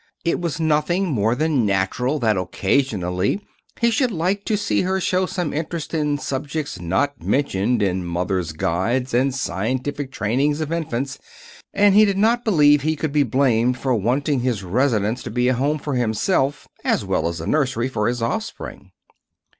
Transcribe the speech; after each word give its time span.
It 0.25 0.41
was 0.41 0.59
nothing 0.59 1.05
more 1.09 1.35
than 1.35 1.63
natural 1.63 2.17
that 2.21 2.35
occasionally 2.35 3.39
he 3.79 3.91
should 3.91 4.09
like 4.09 4.43
to 4.45 4.57
see 4.57 4.81
her 4.81 4.99
show 4.99 5.27
some 5.27 5.53
interest 5.53 5.93
in 5.93 6.17
subjects 6.17 6.79
not 6.79 7.21
mentioned 7.21 7.83
in 7.83 8.03
Mothers' 8.03 8.51
Guides 8.51 9.13
and 9.13 9.31
Scientific 9.31 10.11
Trainings 10.11 10.59
of 10.59 10.71
Infants; 10.71 11.19
and 11.71 11.93
he 11.93 12.03
did 12.03 12.17
not 12.17 12.43
believe 12.43 12.81
he 12.81 12.95
could 12.95 13.11
be 13.11 13.21
blamed 13.21 13.77
for 13.77 13.93
wanting 13.93 14.39
his 14.39 14.63
residence 14.63 15.21
to 15.21 15.29
be 15.29 15.49
a 15.49 15.53
home 15.53 15.77
for 15.77 15.93
himself 15.93 16.67
as 16.83 17.05
well 17.05 17.27
as 17.27 17.39
a 17.39 17.45
nursery 17.45 17.87
for 17.87 18.07
his 18.07 18.23
offspring. 18.23 18.89